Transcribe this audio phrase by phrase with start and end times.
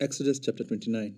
[0.00, 1.16] Exodus chapter 29.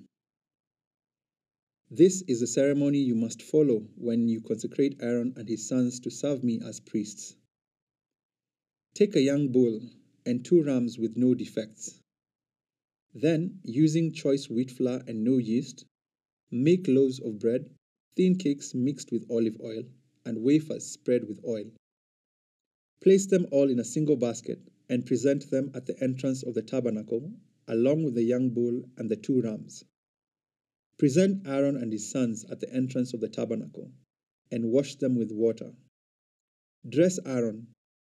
[1.90, 6.10] This is the ceremony you must follow when you consecrate Aaron and his sons to
[6.10, 7.36] serve me as priests.
[8.94, 9.82] Take a young bull
[10.24, 12.00] and two rams with no defects.
[13.12, 15.84] Then, using choice wheat flour and no yeast,
[16.50, 17.68] make loaves of bread,
[18.16, 19.82] thin cakes mixed with olive oil,
[20.24, 21.70] and wafers spread with oil.
[23.02, 26.62] Place them all in a single basket and present them at the entrance of the
[26.62, 27.30] tabernacle
[27.70, 29.84] along with the young bull and the two rams.
[30.98, 33.92] Present Aaron and his sons at the entrance of the tabernacle,
[34.50, 35.72] and wash them with water.
[36.88, 37.68] Dress Aaron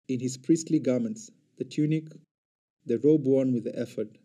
[0.08, 2.08] in his priestly garments, the tunic,
[2.86, 4.18] the robe worn with the ephod,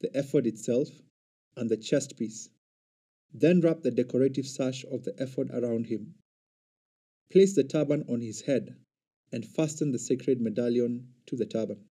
[0.00, 0.90] the ephod itself,
[1.56, 2.50] and the chest piece.
[3.32, 6.16] Then wrap the decorative sash of the ephod around him.
[7.30, 8.76] Place the turban on his head,
[9.32, 11.88] and fasten the sacred medallion to the turban.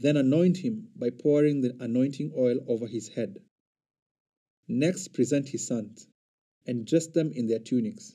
[0.00, 3.42] Then anoint him by pouring the anointing oil over his head.
[4.68, 6.06] Next, present his sons,
[6.64, 8.14] and dress them in their tunics.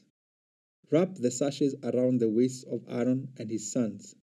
[0.92, 4.16] Wrap the sashes around the waists of Aaron and his sons,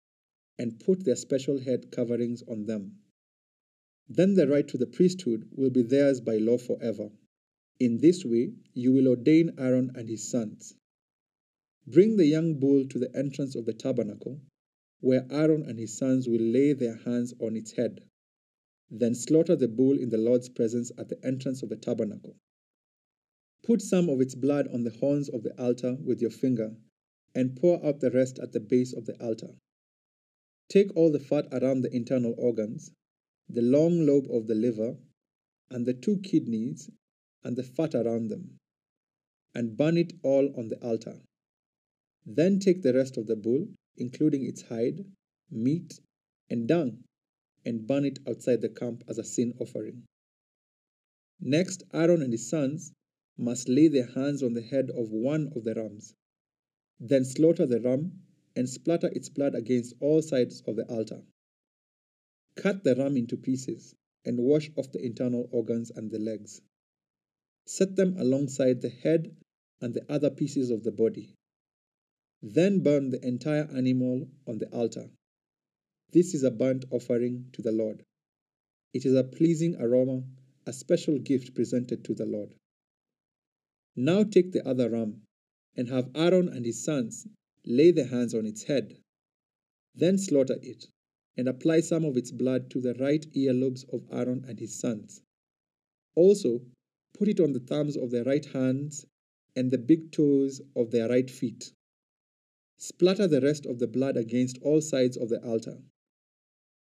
[0.57, 2.99] and put their special head coverings on them.
[4.07, 7.11] Then the right to the priesthood will be theirs by law forever.
[7.79, 10.75] In this way, you will ordain Aaron and his sons.
[11.85, 14.39] Bring the young bull to the entrance of the tabernacle
[15.01, 18.01] where Aaron and his sons will lay their hands on its head.
[18.91, 22.35] Then slaughter the bull in the Lord's presence at the entrance of the tabernacle.
[23.63, 26.75] Put some of its blood on the horns of the altar with your finger,
[27.35, 29.55] and pour out the rest at the base of the altar.
[30.69, 32.91] Take all the fat around the internal organs,
[33.47, 34.97] the long lobe of the liver,
[35.69, 36.89] and the two kidneys,
[37.43, 38.59] and the fat around them,
[39.55, 41.21] and burn it all on the altar.
[42.25, 43.67] Then take the rest of the bull
[43.99, 45.05] including its hide,
[45.51, 45.99] meat,
[46.49, 47.03] and dung,
[47.65, 50.03] and burn it outside the camp as a sin offering.
[51.39, 52.91] Next, Aaron and his sons
[53.37, 56.13] must lay their hands on the head of one of the rams.
[56.99, 58.23] Then slaughter the ram
[58.55, 61.23] and splatter its blood against all sides of the altar.
[62.55, 63.95] Cut the ram into pieces
[64.25, 66.61] and wash off the internal organs and the legs.
[67.65, 69.33] Set them alongside the head
[69.79, 71.35] and the other pieces of the body.
[72.41, 75.09] Then burn the entire animal on the altar.
[76.11, 78.05] This is a burnt offering to the Lord.
[78.93, 80.23] It is a pleasing aroma,
[80.65, 82.55] a special gift presented to the Lord.
[83.95, 85.23] Now take the other ram
[85.75, 87.27] and have Aaron and his sons
[87.65, 88.97] lay their hands on its head.
[89.93, 90.87] Then slaughter it
[91.35, 95.21] and apply some of its blood to the right earlobes of Aaron and his sons.
[96.15, 96.61] Also,
[97.13, 99.05] put it on the thumbs of their right hands
[99.55, 101.73] and the big toes of their right feet.
[102.81, 105.81] Splatter the rest of the blood against all sides of the altar.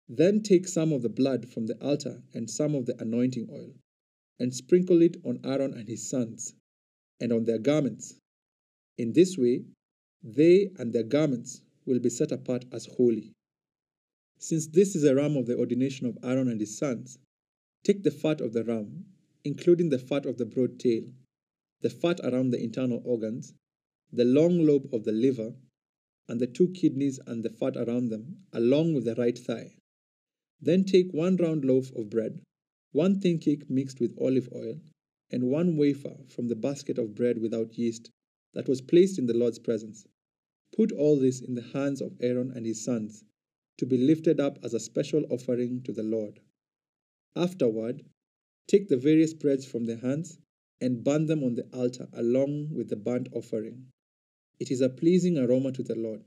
[0.08, 3.74] Then take some of the blood from the altar and some of the anointing oil,
[4.38, 6.53] and sprinkle it on Aaron and his sons,
[7.20, 8.20] and on their garments.
[9.00, 9.66] In this way,
[10.22, 13.34] they and their garments will be set apart as holy.
[14.38, 17.18] Since this is a ram of the ordination of Aaron and his sons,
[17.84, 19.06] take the fat of the ram,
[19.44, 21.06] including the fat of the broad tail,
[21.81, 23.56] the fat around the internal organs,
[24.14, 25.56] the long lobe of the liver,
[26.28, 29.76] and the two kidneys and the fat around them, along with the right thigh.
[30.62, 32.42] Then take one round loaf of bread,
[32.92, 34.80] one thin cake mixed with olive oil,
[35.32, 38.12] and one wafer from the basket of bread without yeast
[38.54, 40.06] that was placed in the Lord's presence.
[40.76, 43.24] Put all this in the hands of Aaron and his sons,
[43.78, 46.40] to be lifted up as a special offering to the Lord.
[47.36, 48.03] Afterward,
[48.68, 50.38] take the various breads from their hands
[50.80, 53.88] and burn them on the altar along with the burnt offering.
[54.62, 56.22] It is a pleasing aroma to the Lord,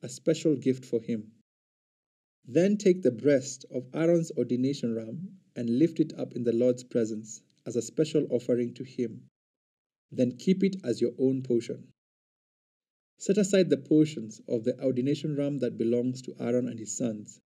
[0.00, 1.32] a special gift for him.
[2.46, 6.84] Then take the breast of Aaron's ordination ram and lift it up in the Lord's
[6.84, 9.28] presence as a special offering to him.
[10.12, 11.88] Then keep it as your own portion.
[13.18, 17.40] Set aside the portions of the ordination ram that belongs to Aaron and his sons.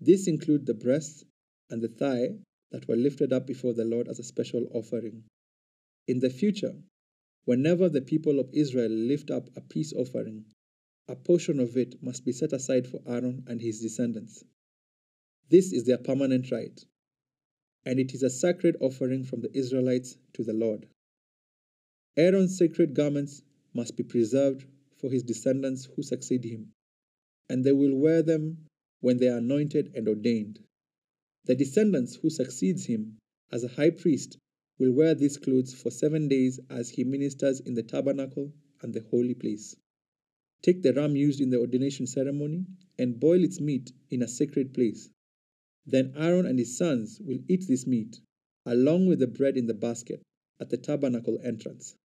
[0.00, 1.24] These include the breast
[1.70, 2.40] and the thigh
[2.72, 5.22] that were lifted up before the Lord as a special offering.
[6.08, 6.74] In the future,
[7.48, 10.44] Whenever the people of Israel lift up a peace offering,
[11.08, 14.44] a portion of it must be set aside for Aaron and his descendants.
[15.48, 16.78] This is their permanent right,
[17.86, 20.88] and it is a sacred offering from the Israelites to the Lord.
[22.18, 23.40] Aaron's sacred garments
[23.72, 24.66] must be preserved
[24.98, 26.74] for his descendants who succeed him,
[27.48, 28.66] and they will wear them
[29.00, 30.58] when they are anointed and ordained.
[31.46, 33.16] The descendants who succeeds him
[33.50, 34.36] as a high priest
[34.78, 39.04] will wear these clothes for seven days as he ministers in the tabernacle and the
[39.10, 39.76] holy place.
[40.62, 42.66] Take the ram used in the ordination ceremony
[42.98, 45.10] and boil its meat in a sacred place.
[45.86, 48.20] Then Aaron and his sons will eat this meat,
[48.66, 50.22] along with the bread in the basket
[50.60, 51.96] at the tabernacle entrance.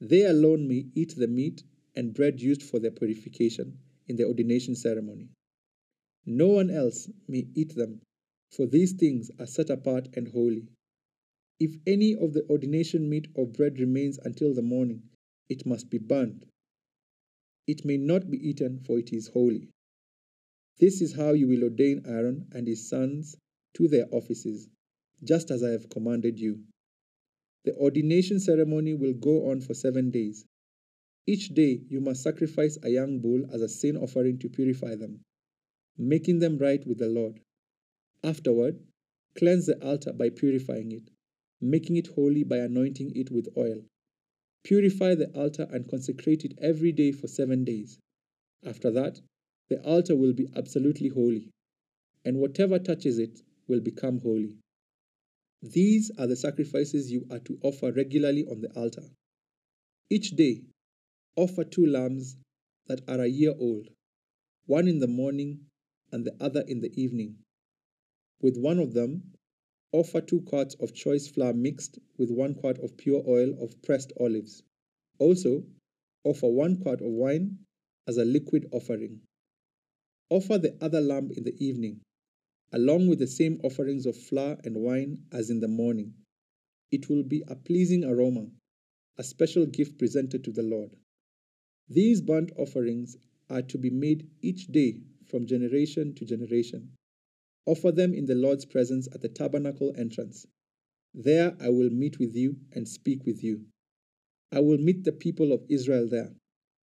[0.00, 1.62] They alone may eat the meat
[1.94, 5.28] and bread used for their purification in the ordination ceremony.
[6.24, 8.00] No one else may eat them,
[8.50, 10.68] for these things are set apart and holy.
[11.58, 15.04] If any of the ordination meat or bread remains until the morning,
[15.48, 16.44] it must be burned.
[17.66, 19.70] It may not be eaten, for it is holy.
[20.78, 23.36] This is how you will ordain Aaron and his sons
[23.74, 24.68] to their offices,
[25.24, 26.64] just as I have commanded you.
[27.64, 30.44] The ordination ceremony will go on for seven days.
[31.26, 35.22] Each day you must sacrifice a young bull as a sin offering to purify them,
[35.96, 37.40] making them right with the Lord.
[38.22, 38.78] Afterward,
[39.36, 41.10] cleanse the altar by purifying it,
[41.60, 43.84] making it holy by anointing it with oil.
[44.64, 47.98] Purify the altar and consecrate it every day for seven days.
[48.64, 49.20] After that,
[49.68, 51.50] the altar will be absolutely holy,
[52.24, 54.58] and whatever touches it will become holy.
[55.62, 59.02] These are the sacrifices you are to offer regularly on the altar.
[60.10, 60.62] Each day,
[61.36, 62.36] offer two lambs
[62.86, 63.88] that are a year old,
[64.66, 65.60] one in the morning
[66.12, 67.36] and the other in the evening.
[68.40, 69.32] With one of them,
[69.96, 74.12] offer two quarts of choice flour mixed with one quart of pure oil of pressed
[74.20, 74.62] olives.
[75.18, 75.64] Also,
[76.22, 77.58] offer one quart of wine
[78.06, 79.20] as a liquid offering.
[80.28, 82.00] Offer the other lamb in the evening,
[82.72, 86.12] along with the same offerings of flour and wine as in the morning.
[86.92, 88.48] It will be a pleasing aroma,
[89.16, 90.90] a special gift presented to the Lord.
[91.88, 93.16] These burnt offerings
[93.48, 96.95] are to be made each day from generation to generation.
[97.66, 100.46] Offer them in the Lord's presence at the tabernacle entrance.
[101.12, 103.66] There I will meet with you and speak with you.
[104.52, 106.34] I will meet the people of Israel there,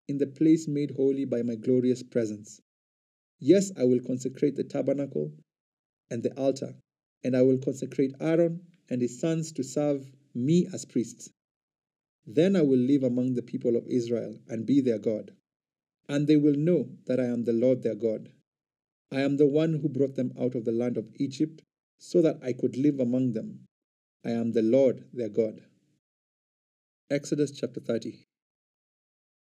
[0.08, 2.60] in the place made holy by my glorious presence.
[3.40, 5.32] Yes, I will consecrate the tabernacle
[6.10, 6.76] and the altar,
[7.24, 11.30] and I will consecrate Aaron and his sons to serve me as priests.
[12.26, 15.32] Then I will live among the people of Israel and be their God,
[16.10, 18.30] and they will know that I am the Lord their God.
[19.14, 21.62] I am the one who brought them out of the land of Egypt
[22.00, 23.68] so that I could live among them.
[24.26, 25.62] I am the Lord their God.
[27.12, 28.26] Exodus chapter 30.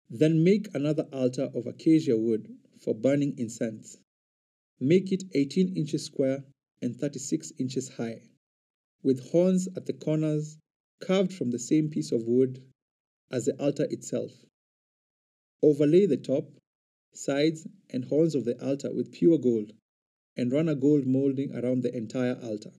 [0.09, 2.47] Then make another altar of acacia wood
[2.79, 3.99] for burning incense.
[4.79, 6.45] Make it 18 inches square
[6.81, 8.23] and 36 inches high,
[9.03, 10.57] with horns at the corners
[10.99, 12.63] carved from the same piece of wood
[13.29, 14.31] as the altar itself.
[15.61, 16.59] Overlay the top,
[17.13, 19.73] sides, and horns of the altar with pure gold,
[20.37, 22.71] and run a gold molding around the entire altar.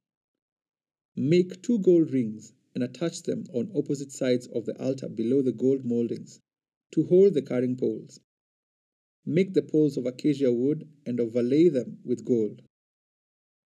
[1.17, 5.53] Make two gold rings and attach them on opposite sides of the altar below the
[5.53, 6.41] gold moldings
[6.93, 8.21] to hold the carrying poles.
[9.27, 12.63] Make the poles of acacia wood and overlay them with gold.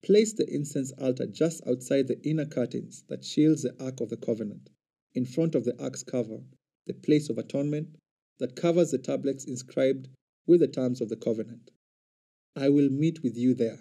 [0.03, 4.17] Place the incense altar just outside the inner curtains that shields the Ark of the
[4.17, 4.69] Covenant,
[5.13, 6.43] in front of the Ark's cover,
[6.85, 7.97] the place of atonement
[8.37, 10.07] that covers the tablets inscribed
[10.49, 11.69] with the terms of the covenant.
[12.55, 13.77] I will meet with you there.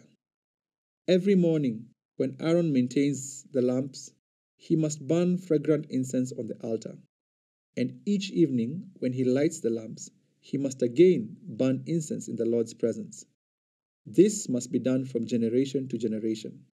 [1.08, 1.86] Every morning,
[2.18, 4.12] when Aaron maintains the lamps,
[4.58, 6.98] he must burn fragrant incense on the altar.
[7.74, 10.10] And each evening, when he lights the lamps,
[10.40, 13.24] he must again burn incense in the Lord's presence.
[14.04, 16.66] This must be done from generation to generation.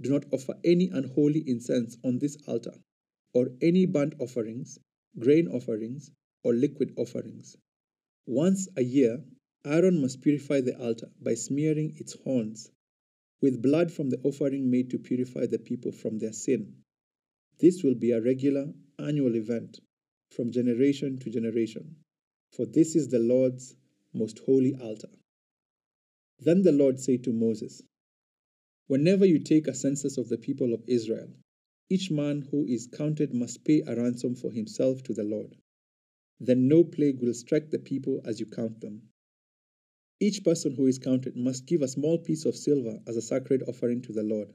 [0.00, 2.74] Do not offer any unholy incense on this altar,
[3.32, 4.80] or any burnt offerings,
[5.20, 6.10] grain offerings,
[6.42, 7.56] or liquid offerings.
[8.26, 9.22] Once a year,
[9.66, 12.70] Aaron must purify the altar by smearing its horns
[13.42, 16.74] with blood from the offering made to purify the people from their sin.
[17.58, 19.80] This will be a regular annual event
[20.30, 21.96] from generation to generation,
[22.50, 23.76] for this is the Lord's
[24.14, 25.10] most holy altar.
[26.38, 27.82] Then the Lord said to Moses,
[28.86, 31.28] Whenever you take a census of the people of Israel,
[31.90, 35.56] each man who is counted must pay a ransom for himself to the Lord.
[36.40, 39.08] Then no plague will strike the people as you count them.
[40.20, 43.62] Each person who is counted must give a small piece of silver as a sacred
[43.68, 44.52] offering to the Lord.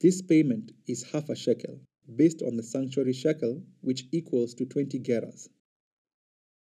[0.00, 1.80] This payment is half a shekel,
[2.16, 5.48] based on the sanctuary shekel, which equals to 20 gerahs.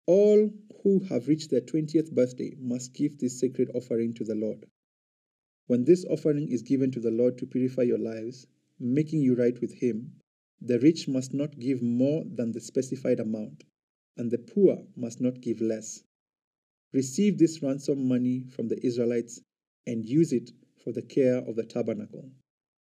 [0.06, 0.52] All
[0.84, 4.66] who have reached their 20th birthday must give this sacred offering to the Lord.
[5.68, 8.48] When this offering is given to the Lord to purify your lives,
[8.80, 10.14] making you right with Him,
[10.60, 13.66] the rich must not give more than the specified amount,
[14.20, 16.04] and the poor must not give less.
[16.92, 19.42] Receive this ransom money from the Israelites
[19.88, 20.52] and use it
[20.84, 22.30] for the care of the tabernacle.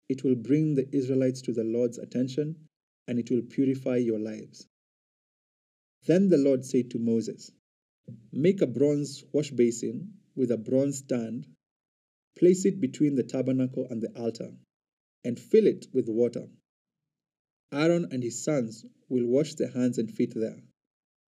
[0.09, 2.57] It will bring the Israelites to the Lord's attention
[3.07, 4.67] and it will purify your lives.
[6.07, 7.53] Then the Lord said to Moses,
[8.33, 11.47] Make a bronze wash basin with a bronze stand,
[12.39, 14.57] place it between the tabernacle and the altar,
[15.25, 16.49] and fill it with water.
[17.71, 20.63] Aaron and his sons will wash their hands and feet there.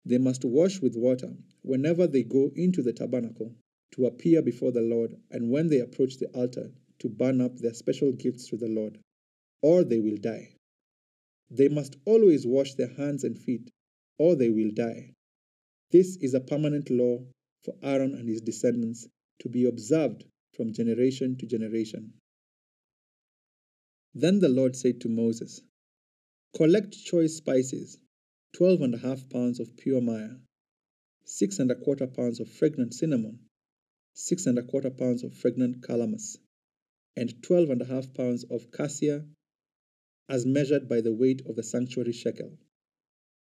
[0.10, 3.56] They must wash with water whenever they go into the tabernacle
[3.92, 7.76] to appear before the Lord and when they approach the altar to burn up their
[7.76, 8.98] special gifts to the Lord,
[9.62, 10.56] or they will die.
[11.52, 13.70] They must always wash their hands and feet,
[14.18, 15.14] or they will die.
[15.92, 17.24] This is a permanent law
[17.64, 19.08] for Aaron and his descendants
[19.42, 22.14] to be observed from generation to generation.
[24.16, 25.62] Then the Lord said to Moses,
[26.56, 28.00] Collect choice spices,
[28.54, 30.40] twelve and a half pounds of pure myrrh,
[31.24, 33.40] six and a quarter pounds of fragrant cinnamon,
[34.14, 36.38] six and a quarter pounds of fragrant calamus,
[37.16, 39.24] and twelve and a half pounds of cassia,
[40.28, 42.52] as measured by the weight of the sanctuary shekel.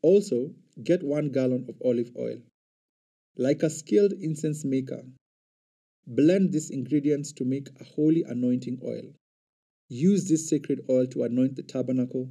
[0.02, 2.38] Also, get one gallon of olive oil.
[3.38, 5.04] Like a skilled incense maker,
[6.08, 9.14] blend these ingredients to make a holy anointing oil.
[9.90, 12.30] Use this sacred oil to anoint the tabernacle,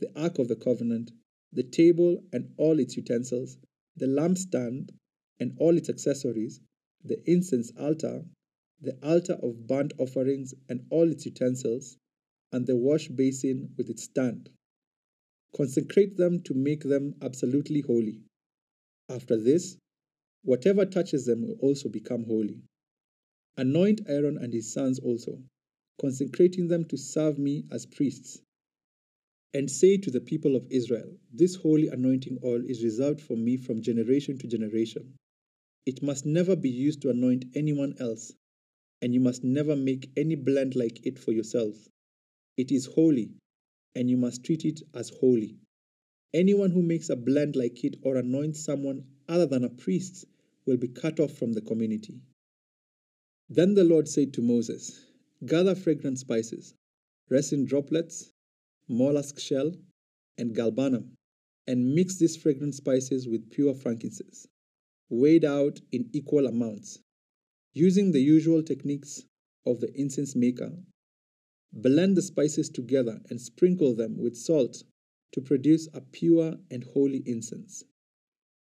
[0.00, 1.10] the Ark of the Covenant,
[1.54, 3.56] the table and all its utensils,
[3.96, 4.90] the lampstand
[5.40, 6.60] and all its accessories,
[7.04, 8.24] the incense altar,
[8.80, 11.96] the altar of burnt offerings and all its utensils,
[12.52, 14.50] and the wash basin with its stand.
[15.56, 18.20] Consecrate them to make them absolutely holy.
[19.08, 19.76] After this,
[20.42, 22.62] whatever touches them will also become holy.
[23.56, 25.42] Anoint Aaron and his sons also,
[26.00, 28.42] consecrating them to serve me as priests.
[29.54, 33.56] And say to the people of Israel, This holy anointing oil is reserved for me
[33.56, 35.14] from generation to generation.
[35.86, 38.32] It must never be used to anoint anyone else,
[39.00, 41.88] and you must never make any blend like it for yourselves.
[42.56, 43.30] It is holy,
[43.94, 45.60] and you must treat it as holy.
[46.32, 50.24] Anyone who makes a blend like it or anoints someone other than a priest
[50.66, 52.20] will be cut off from the community.
[53.48, 55.06] Then the Lord said to Moses,
[55.46, 56.74] Gather fragrant spices,
[57.28, 58.32] resin droplets,
[58.88, 59.72] mollusk shell,
[60.38, 61.10] and galbanum,
[61.66, 64.46] and mix these fragrant spices with pure frankincense,
[65.08, 66.98] weighed out in equal amounts.
[67.72, 69.22] Using the usual techniques
[69.66, 70.72] of the incense maker,
[71.72, 74.84] blend the spices together and sprinkle them with salt
[75.32, 77.82] to produce a pure and holy incense.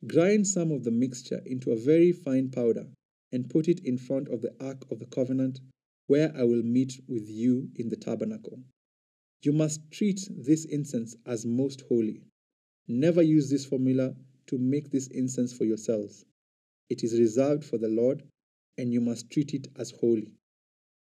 [0.07, 2.87] Grind some of the mixture into a very fine powder
[3.33, 5.61] and put it in front of the Ark of the Covenant,
[6.07, 8.61] where I will meet with you in the tabernacle.
[9.43, 12.23] You must treat this incense as most holy.
[12.87, 14.15] Never use this formula
[14.49, 16.25] to make this incense for yourselves.
[16.91, 18.23] It is reserved for the Lord,
[18.77, 20.33] and you must treat it as holy.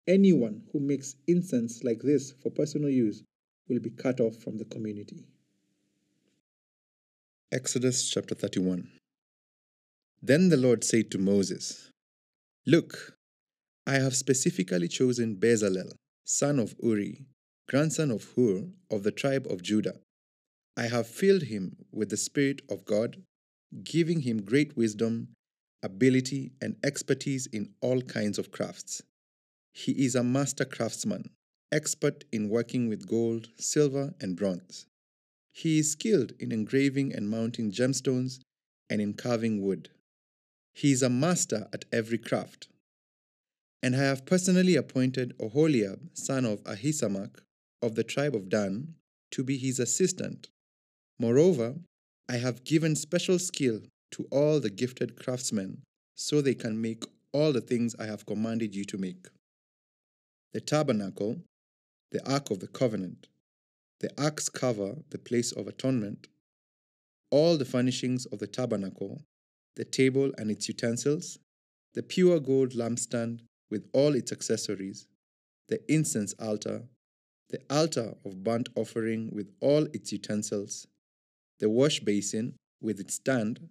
[0.08, 3.24] Anyone who makes incense like this for personal use
[3.68, 5.26] will be cut off from the community.
[7.52, 8.90] Exodus chapter 31.
[10.22, 11.90] Then the Lord said to Moses,
[12.66, 13.18] Look,
[13.86, 15.92] I have specifically chosen Bezalel,
[16.24, 17.26] son of Uri,
[17.68, 20.00] grandson of Hur, of the tribe of Judah.
[20.76, 23.24] I have filled him with the Spirit of God,
[23.84, 25.30] giving him great wisdom,
[25.84, 29.02] ability, and expertise in all kinds of crafts.
[29.74, 31.30] He is a master craftsman,
[31.72, 34.86] expert in working with gold, silver, and bronze.
[35.54, 38.40] He is skilled in engraving and mounting gemstones
[38.90, 39.90] and in carving wood.
[40.74, 42.68] He is a master at every craft.
[43.84, 47.40] And I have personally appointed Oholiab, son of Ahisamach,
[47.82, 48.96] of the tribe of Dan,
[49.32, 50.50] to be his assistant.
[51.20, 51.76] Moreover,
[52.30, 55.82] I have given special skill to all the gifted craftsmen
[56.16, 59.28] so they can make all the things I have commanded you to make
[60.54, 61.38] the tabernacle,
[62.12, 63.28] the ark of the covenant,
[64.02, 66.28] the ark's cover, the place of atonement,
[67.30, 69.22] all the furnishings of the tabernacle,
[69.78, 71.40] the table and its utensils,
[71.94, 75.08] the pure gold lampstand with all its accessories,
[75.70, 76.84] the incense altar,
[77.52, 80.88] the altar of burnt offering with all its utensils,
[81.60, 83.70] the wash basin with its stand,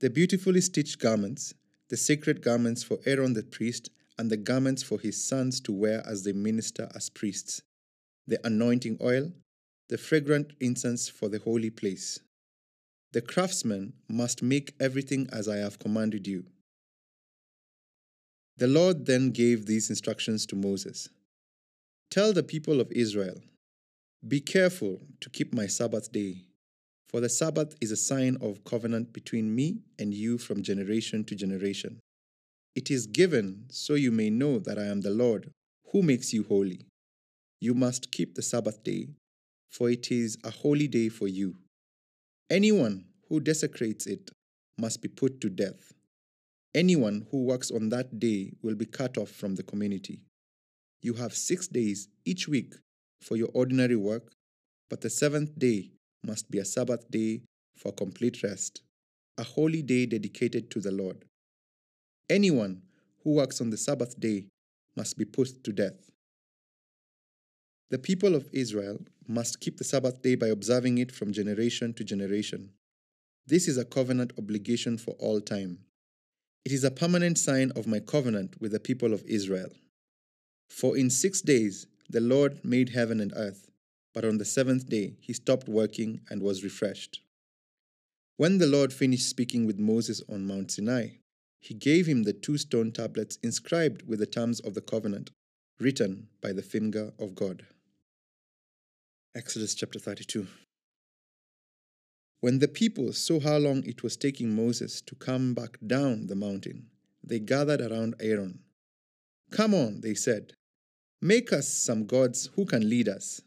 [0.00, 1.54] the beautifully stitched garments,
[1.90, 6.02] the sacred garments for Aaron the priest, and the garments for his sons to wear
[6.06, 7.62] as they minister as priests,
[8.28, 9.32] the anointing oil,
[9.88, 12.20] the fragrant incense for the holy place.
[13.12, 16.44] The craftsman must make everything as I have commanded you.
[18.56, 21.08] The Lord then gave these instructions to Moses
[22.14, 23.42] Tell the people of Israel,
[24.28, 26.44] Be careful to keep my Sabbath day,
[27.08, 31.34] for the Sabbath is a sign of covenant between me and you from generation to
[31.34, 31.98] generation.
[32.76, 35.50] It is given so you may know that I am the Lord
[35.90, 36.86] who makes you holy.
[37.60, 39.08] You must keep the Sabbath day,
[39.72, 41.56] for it is a holy day for you.
[42.48, 44.30] Anyone who desecrates it
[44.78, 45.92] must be put to death.
[46.76, 50.20] Anyone who works on that day will be cut off from the community.
[51.04, 52.76] You have six days each week
[53.20, 54.32] for your ordinary work,
[54.88, 55.90] but the seventh day
[56.24, 57.42] must be a Sabbath day
[57.76, 58.80] for complete rest,
[59.36, 61.26] a holy day dedicated to the Lord.
[62.30, 62.80] Anyone
[63.22, 64.46] who works on the Sabbath day
[64.96, 66.10] must be put to death.
[67.90, 72.04] The people of Israel must keep the Sabbath day by observing it from generation to
[72.04, 72.70] generation.
[73.46, 75.80] This is a covenant obligation for all time.
[76.64, 79.68] It is a permanent sign of my covenant with the people of Israel.
[80.68, 83.70] For in six days the Lord made heaven and earth,
[84.12, 87.20] but on the seventh day he stopped working and was refreshed.
[88.36, 91.08] When the Lord finished speaking with Moses on Mount Sinai,
[91.60, 95.30] he gave him the two stone tablets inscribed with the terms of the covenant,
[95.80, 97.64] written by the finger of God.
[99.34, 100.46] Exodus chapter 32.
[102.40, 106.36] When the people saw how long it was taking Moses to come back down the
[106.36, 106.90] mountain,
[107.22, 108.58] they gathered around Aaron.
[109.54, 110.54] Come on, they said,
[111.22, 113.40] make us some gods who can lead us.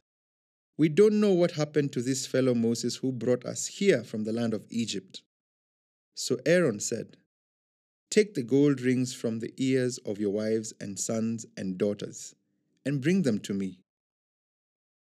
[0.78, 4.32] We don't know what happened to this fellow Moses who brought us here from the
[4.32, 5.22] land of Egypt.
[6.16, 7.18] So Aaron said,
[8.10, 12.34] Take the gold rings from the ears of your wives and sons and daughters,
[12.86, 13.82] and bring them to me.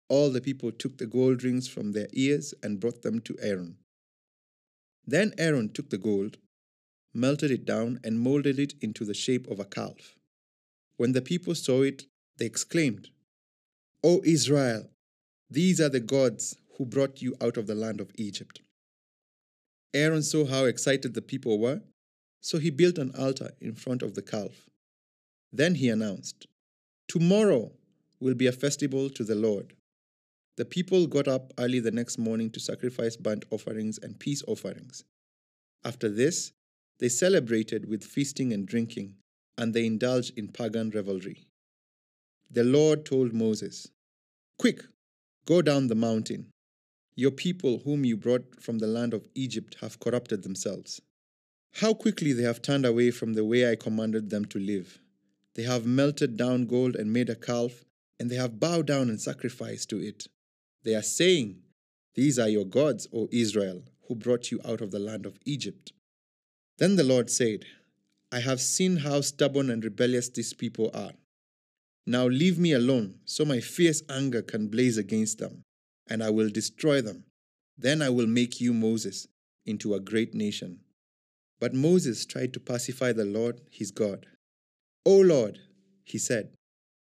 [0.09, 3.77] All the people took the gold rings from their ears and brought them to Aaron.
[5.07, 6.39] Then Aaron took the gold,
[7.15, 10.17] melted it down, and molded it into the shape of a calf.
[11.01, 12.05] When the people saw it,
[12.37, 13.09] they exclaimed,
[14.05, 14.91] O Israel,
[15.49, 18.61] these are the gods who brought you out of the land of Egypt.
[19.95, 21.81] Aaron saw how excited the people were,
[22.43, 24.69] so he built an altar in front of the calf.
[25.51, 26.47] Then he announced,
[27.09, 27.73] Tomorrow
[28.21, 29.73] will be a festival to the Lord.
[30.59, 35.05] The people got up early the next morning to sacrifice burnt offerings and peace offerings.
[35.83, 36.53] After this,
[36.99, 39.15] they celebrated with feasting and drinking,
[39.61, 41.45] and they indulged in pagan revelry.
[42.51, 43.89] The Lord told Moses,
[44.59, 44.83] Quick,
[45.45, 46.47] go down the mountain.
[47.15, 51.03] Your people, whom you brought from the land of Egypt, have corrupted themselves.
[51.75, 54.99] How quickly they have turned away from the way I commanded them to live.
[55.55, 57.85] They have melted down gold and made a calf,
[58.19, 60.27] and they have bowed down and sacrificed to it.
[60.85, 61.59] They are saying,
[62.15, 65.93] These are your gods, O Israel, who brought you out of the land of Egypt.
[66.79, 67.67] Then the Lord said,
[68.33, 71.13] I have seen how stubborn and rebellious these people are.
[72.07, 75.63] Now leave me alone, so my fierce anger can blaze against them,
[76.09, 77.25] and I will destroy them.
[77.77, 79.27] Then I will make you, Moses,
[79.67, 80.81] into a great nation.
[81.61, 84.27] But Moses tried to pacify the Lord, his God.
[85.05, 85.59] O Lord,
[86.05, 86.51] he said,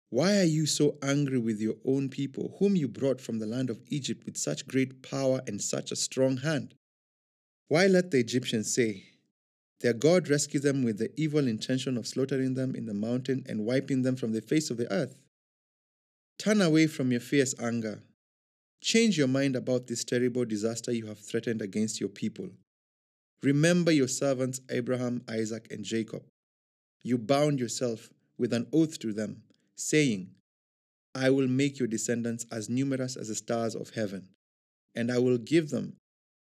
[0.10, 3.70] why are you so angry with your own people, whom you brought from the land
[3.70, 6.76] of Egypt with such great power and such a strong hand?
[7.68, 9.04] Why let the Egyptians say,
[9.80, 13.66] Their God rescued them with the evil intention of slaughtering them in the mountain and
[13.66, 15.16] wiping them from the face of the earth?
[16.40, 18.02] Turn away from your fierce anger.
[18.82, 22.50] Change your mind about this terrible disaster you have threatened against your people.
[23.44, 26.24] Remember your servants Abraham, Isaac, and Jacob.
[27.04, 29.44] You bound yourself with an oath to them
[29.76, 30.32] saying,
[31.13, 34.30] I will make your descendants as numerous as the stars of heaven,
[34.96, 35.98] and I will give them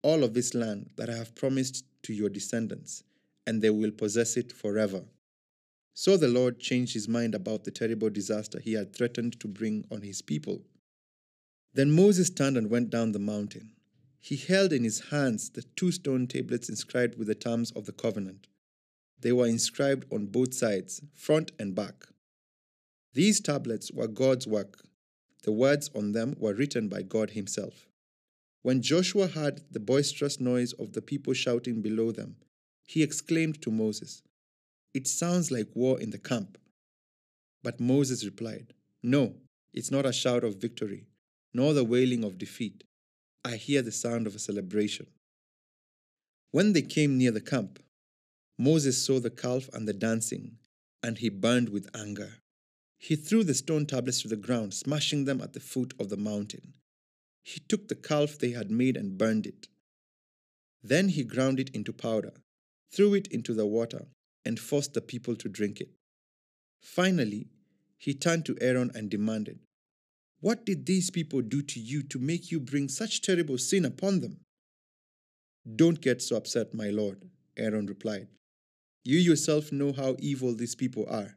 [0.01, 3.03] all of this land that I have promised to your descendants,
[3.49, 5.01] and they will possess it forever.
[5.95, 9.85] So the Lord changed his mind about the terrible disaster he had threatened to bring
[9.89, 10.61] on his people.
[11.73, 13.71] Then Moses turned and went down the mountain.
[14.19, 17.91] He held in his hands the two stone tablets inscribed with the terms of the
[17.91, 18.45] covenant.
[19.19, 22.05] They were inscribed on both sides, front and back.
[23.15, 24.85] These tablets were God's work.
[25.41, 27.87] The words on them were written by God Himself.
[28.61, 32.35] When Joshua heard the boisterous noise of the people shouting below them,
[32.89, 34.23] he exclaimed to Moses,
[34.95, 36.57] It sounds like war in the camp.
[37.61, 38.73] But Moses replied,
[39.03, 39.35] No,
[39.71, 41.05] it's not a shout of victory,
[41.53, 42.83] nor the wailing of defeat.
[43.45, 45.05] I hear the sound of a celebration.
[46.49, 47.77] When they came near the camp,
[48.57, 50.57] Moses saw the calf and the dancing,
[51.03, 52.37] and he burned with anger.
[52.97, 56.17] He threw the stone tablets to the ground, smashing them at the foot of the
[56.17, 56.73] mountain.
[57.43, 59.67] He took the calf they had made and burned it.
[60.81, 62.33] Then he ground it into powder,
[62.91, 64.07] threw it into the water,
[64.45, 65.89] and forced the people to drink it.
[66.81, 67.47] Finally,
[67.97, 69.59] he turned to Aaron and demanded,
[70.39, 74.21] What did these people do to you to make you bring such terrible sin upon
[74.21, 74.39] them?
[75.75, 78.27] Don't get so upset, my lord, Aaron replied.
[79.03, 81.35] You yourself know how evil these people are.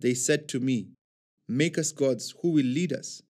[0.00, 0.88] They said to me,
[1.48, 3.22] Make us gods who will lead us.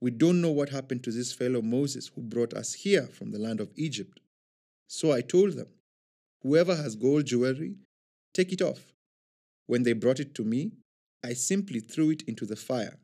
[0.00, 3.38] We don't know what happened to this fellow Moses who brought us here from the
[3.38, 4.20] land of Egypt.
[4.86, 5.68] So I told them,
[6.42, 7.76] Whoever has gold jewelry,
[8.32, 8.94] take it off.
[9.66, 10.72] When they brought it to me,
[11.22, 12.98] I simply threw it into the fire,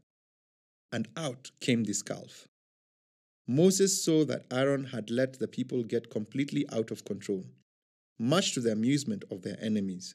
[0.90, 2.48] and out came this calf.
[3.46, 7.44] Moses saw that Aaron had let the people get completely out of control,
[8.18, 10.14] much to the amusement of their enemies.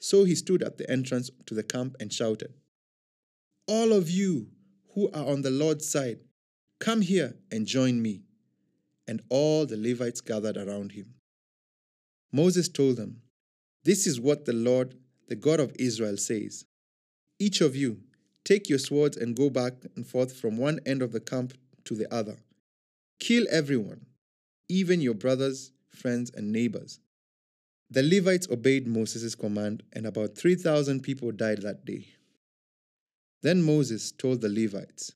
[0.00, 2.52] So he stood at the entrance to the camp and shouted,
[3.68, 4.48] All of you
[4.94, 6.18] who are on the Lord's side,
[6.80, 8.24] come here and join me.
[9.06, 11.14] And all the Levites gathered around him.
[12.32, 13.20] Moses told them,
[13.84, 14.94] This is what the Lord,
[15.28, 16.64] the God of Israel, says
[17.38, 18.00] Each of you,
[18.44, 21.94] take your swords and go back and forth from one end of the camp to
[21.94, 22.36] the other.
[23.20, 24.06] Kill everyone,
[24.68, 27.00] even your brothers, friends, and neighbors.
[27.90, 32.08] The Levites obeyed Moses' command, and about 3,000 people died that day.
[33.42, 35.12] Then Moses told the Levites,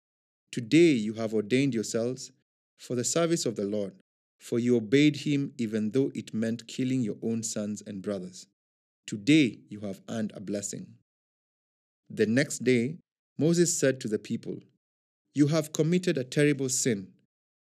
[0.53, 2.33] Today you have ordained yourselves
[2.77, 3.95] for the service of the Lord,
[4.39, 8.47] for you obeyed him even though it meant killing your own sons and brothers.
[9.07, 10.87] Today you have earned a blessing.
[12.11, 12.97] The next day,
[13.39, 14.61] Moses said to the people,
[15.35, 17.09] You have committed a terrible sin,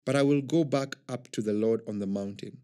[0.05, 2.59] but I will go back up to the Lord on the mountain.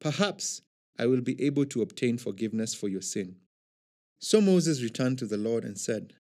[0.00, 0.62] Perhaps
[0.98, 3.36] I will be able to obtain forgiveness for your sin.
[4.20, 6.14] So Moses returned to the Lord and said,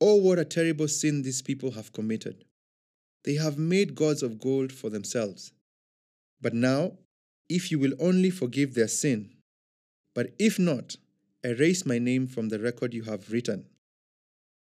[0.00, 2.44] Oh, what a terrible sin these people have committed.
[3.24, 5.52] They have made gods of gold for themselves.
[6.44, 6.98] But now,
[7.48, 9.30] if you will only forgive their sin,
[10.14, 10.96] but if not,
[11.42, 13.64] erase my name from the record you have written.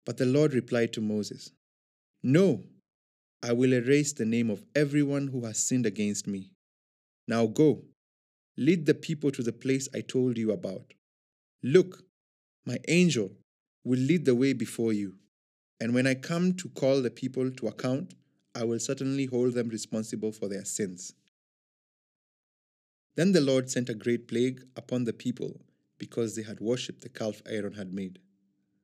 [0.06, 1.52] But the Lord replied to Moses,
[2.24, 2.64] No,
[3.44, 6.52] I will erase the name of everyone who has sinned against me.
[7.28, 7.84] Now go,
[8.56, 10.94] lead the people to the place I told you about.
[11.64, 12.02] Look,
[12.66, 13.34] my angel
[13.84, 15.16] will lead the way before you.
[15.82, 18.14] And when I come to call the people to account,
[18.56, 21.14] I will certainly hold them responsible for their sins.
[23.18, 25.60] Then the Lord sent a great plague upon the people
[25.98, 28.20] because they had worshipped the calf Aaron had made.